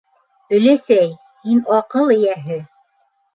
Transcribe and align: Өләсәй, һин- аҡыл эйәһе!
Өләсәй, 0.59 1.11
һин- 1.43 1.61
аҡыл 1.77 2.15
эйәһе! 2.17 2.59